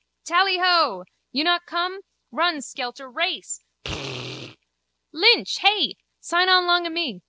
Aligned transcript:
Tally 0.25 0.57
ho. 0.57 1.03
You 1.31 1.43
not 1.43 1.67
come? 1.67 2.01
Run, 2.31 2.63
skelter, 2.63 3.07
race. 3.07 3.63
Pflaaaap! 3.85 4.57
Lynch! 5.11 5.59
Hey? 5.59 5.97
Sign 6.19 6.49
on 6.49 6.65
long 6.65 6.87
o' 6.87 6.89
me. 6.89 7.19